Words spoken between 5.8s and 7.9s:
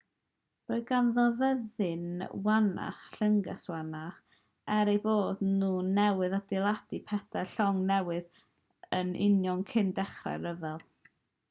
newydd adeiladu pedair llong